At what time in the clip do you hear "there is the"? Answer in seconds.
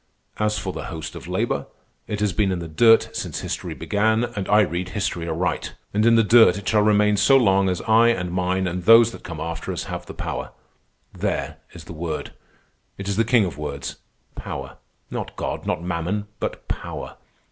11.13-11.93